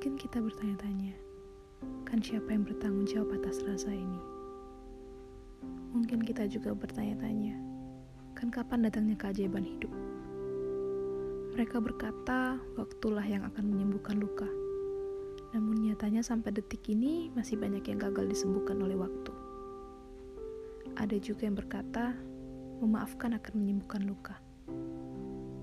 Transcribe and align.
Mungkin 0.00 0.16
kita 0.16 0.40
bertanya-tanya, 0.40 1.12
kan 2.08 2.24
siapa 2.24 2.56
yang 2.56 2.64
bertanggung 2.64 3.04
jawab 3.04 3.36
atas 3.36 3.60
rasa 3.68 3.92
ini? 3.92 4.16
Mungkin 5.92 6.24
kita 6.24 6.48
juga 6.48 6.72
bertanya-tanya, 6.72 7.52
kan 8.32 8.48
kapan 8.48 8.88
datangnya 8.88 9.20
keajaiban 9.20 9.60
hidup? 9.60 9.92
Mereka 11.52 11.84
berkata, 11.84 12.56
waktulah 12.80 13.20
yang 13.28 13.44
akan 13.44 13.60
menyembuhkan 13.60 14.16
luka. 14.16 14.48
Namun 15.52 15.84
nyatanya 15.84 16.24
sampai 16.24 16.56
detik 16.56 16.80
ini 16.88 17.28
masih 17.36 17.60
banyak 17.60 17.84
yang 17.84 18.00
gagal 18.00 18.24
disembuhkan 18.24 18.80
oleh 18.80 18.96
waktu. 18.96 19.36
Ada 20.96 21.20
juga 21.20 21.44
yang 21.44 21.60
berkata, 21.60 22.16
memaafkan 22.80 23.36
akan 23.36 23.52
menyembuhkan 23.52 24.08
luka. 24.08 24.40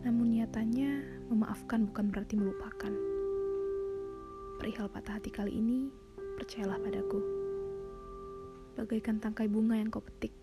Namun 0.06 0.38
nyatanya, 0.38 1.02
memaafkan 1.34 1.90
bukan 1.90 2.14
berarti 2.14 2.38
melupakan. 2.38 3.17
Perihal 4.68 4.92
patah 4.92 5.16
hati 5.16 5.32
kali 5.32 5.64
ini, 5.64 5.88
percayalah 6.36 6.76
padaku. 6.84 7.24
Bagaikan 8.76 9.16
tangkai 9.16 9.48
bunga 9.48 9.80
yang 9.80 9.88
kau 9.88 10.04
petik, 10.04 10.36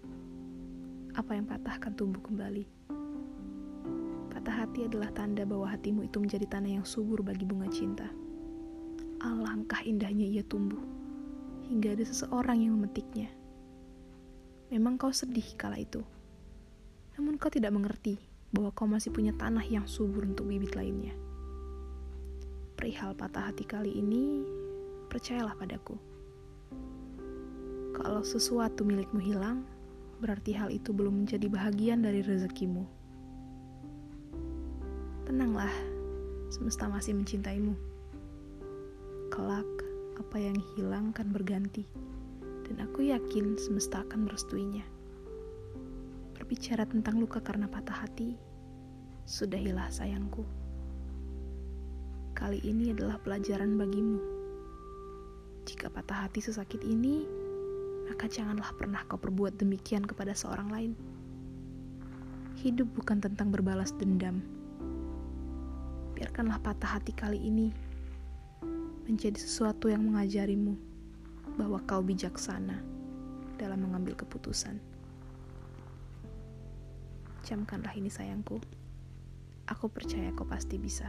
apa 1.13 1.37
yang 1.37 1.45
patah 1.45 1.77
akan 1.77 1.93
tumbuh 1.93 2.25
kembali. 2.25 2.65
Patah 4.33 4.65
hati 4.65 4.89
adalah 4.89 5.13
tanda 5.13 5.45
bahwa 5.45 5.69
hatimu 5.69 6.09
itu 6.09 6.25
menjadi 6.25 6.49
tanah 6.57 6.81
yang 6.81 6.87
subur 6.89 7.21
bagi 7.21 7.45
bunga 7.45 7.69
cinta. 7.69 8.09
Alangkah 9.21 9.85
indahnya 9.85 10.25
ia 10.25 10.41
tumbuh, 10.41 10.81
hingga 11.69 11.93
ada 11.93 12.09
seseorang 12.09 12.65
yang 12.65 12.81
memetiknya. 12.81 13.29
Memang 14.73 14.97
kau 14.97 15.13
sedih 15.13 15.53
kala 15.61 15.77
itu, 15.77 16.01
namun 17.21 17.37
kau 17.37 17.53
tidak 17.53 17.77
mengerti 17.77 18.17
bahwa 18.57 18.73
kau 18.73 18.89
masih 18.89 19.13
punya 19.13 19.37
tanah 19.37 19.69
yang 19.69 19.85
subur 19.85 20.25
untuk 20.25 20.49
bibit 20.49 20.73
lainnya. 20.73 21.13
Perihal 22.85 23.17
patah 23.17 23.49
hati 23.49 23.65
kali 23.65 23.97
ini, 23.97 24.45
percayalah 25.09 25.57
padaku. 25.57 25.97
Kalau 27.97 28.21
sesuatu 28.21 28.85
milikmu 28.85 29.25
hilang, 29.25 29.65
berarti 30.21 30.53
hal 30.53 30.69
itu 30.69 30.93
belum 30.93 31.25
menjadi 31.25 31.49
bahagian 31.49 32.05
dari 32.05 32.21
rezekimu. 32.21 32.85
Tenanglah, 35.25 35.73
semesta 36.53 36.85
masih 36.85 37.17
mencintaimu 37.17 37.73
kelak 39.33 39.71
apa 40.21 40.37
yang 40.37 40.61
hilang 40.77 41.09
akan 41.17 41.33
berganti, 41.33 41.89
dan 42.69 42.85
aku 42.85 43.09
yakin 43.09 43.57
semesta 43.57 44.05
akan 44.05 44.29
merestuinya. 44.29 44.85
Berbicara 46.37 46.85
tentang 46.85 47.17
luka 47.17 47.41
karena 47.41 47.65
patah 47.65 48.05
hati, 48.05 48.37
sudahilah 49.25 49.89
sayangku. 49.89 50.64
Kali 52.45 52.61
ini 52.61 52.93
adalah 52.93 53.17
pelajaran 53.17 53.73
bagimu. 53.81 54.21
Jika 55.65 55.89
patah 55.89 56.29
hati 56.29 56.45
sesakit 56.45 56.85
ini, 56.85 57.25
maka 58.05 58.29
janganlah 58.29 58.69
pernah 58.77 59.01
kau 59.09 59.17
perbuat 59.17 59.57
demikian 59.57 60.05
kepada 60.05 60.37
seorang 60.37 60.69
lain. 60.69 60.93
Hidup 62.61 62.93
bukan 63.01 63.25
tentang 63.25 63.49
berbalas 63.49 63.97
dendam. 63.97 64.45
Biarkanlah 66.13 66.61
patah 66.61 67.01
hati 67.01 67.17
kali 67.17 67.41
ini 67.41 67.73
menjadi 69.09 69.41
sesuatu 69.41 69.89
yang 69.89 70.05
mengajarimu 70.05 70.77
bahwa 71.57 71.81
kau 71.89 72.05
bijaksana 72.05 72.77
dalam 73.57 73.89
mengambil 73.89 74.21
keputusan. 74.21 74.77
Camkanlah 77.41 77.97
ini 77.97 78.13
sayangku. 78.13 78.61
Aku 79.65 79.89
percaya 79.89 80.29
kau 80.37 80.45
pasti 80.45 80.77
bisa. 80.77 81.09